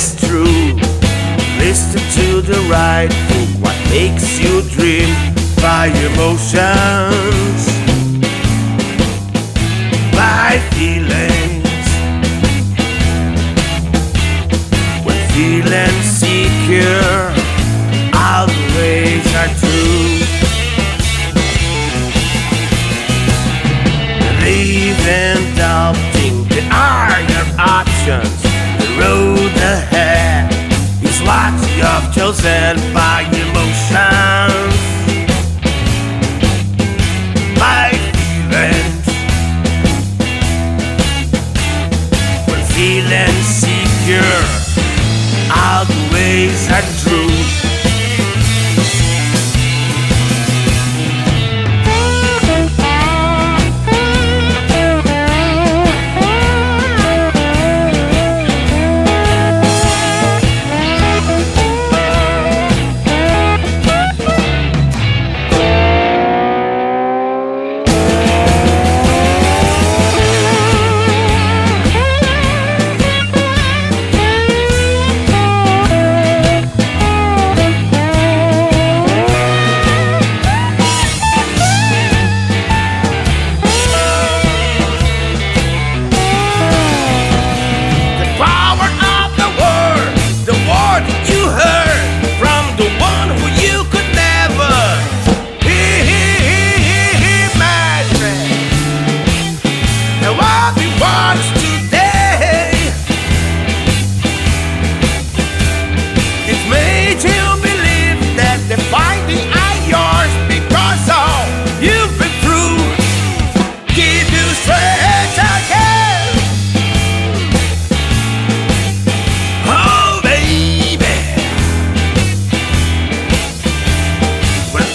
[0.00, 0.74] is true.
[1.58, 3.50] Listen to the right book.
[3.64, 5.10] what makes you dream
[5.60, 7.60] by emotions,
[10.12, 11.86] by feelings.
[15.04, 17.20] When feelings secure,
[18.22, 20.10] all the ways are true.
[24.38, 28.49] Believe and doubting, they are your options
[29.00, 30.52] road ahead
[31.02, 33.39] is what you've chosen by you.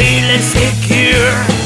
[0.00, 1.59] feeling secure.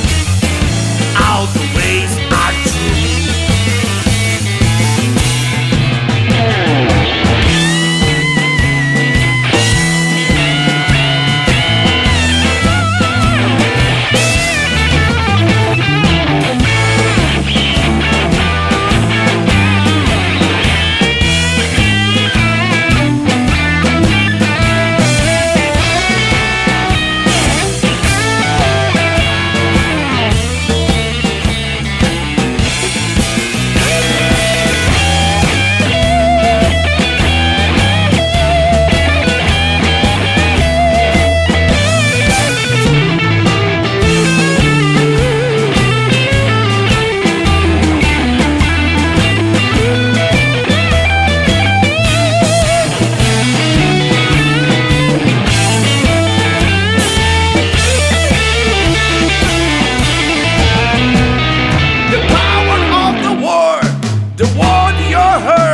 [65.14, 65.73] you're hurt.